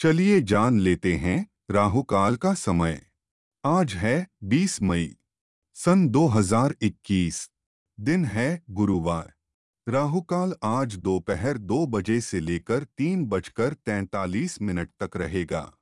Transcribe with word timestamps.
चलिए 0.00 0.40
जान 0.40 0.80
लेते 0.80 1.14
हैं 1.14 1.46
राहु 1.70 2.02
काल 2.02 2.36
का 2.36 2.54
समय। 2.54 3.00
आज 3.64 3.94
है 3.94 4.28
20 4.44 4.82
मई, 4.82 5.16
सन 5.74 6.08
2021 6.08 7.50
दिन 8.00 8.24
है 8.24 8.62
गुरुवार। 8.70 9.32
राहु 9.88 10.20
काल 10.20 10.54
आज 10.64 10.96
दोपहर 10.96 11.58
दो 11.58 11.86
बजे 11.86 12.20
से 12.20 12.40
लेकर 12.40 12.84
तीन 12.84 13.26
बजकर 13.26 13.74
तैंतालीस 13.74 14.62
मिनट 14.62 14.90
तक 15.02 15.16
रहेगा। 15.16 15.72